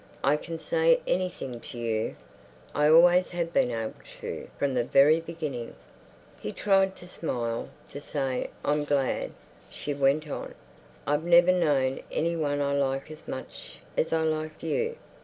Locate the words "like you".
14.23-14.95